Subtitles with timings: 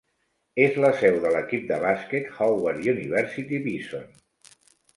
[0.63, 4.13] És la seu de l'equip de bàsquet Howard University Bison.